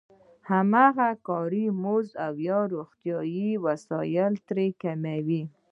[0.75, 2.33] هغه کاري مزد او
[2.73, 5.43] روغتیايي وسایل ترې کموي